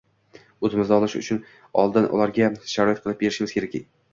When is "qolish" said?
1.11-1.17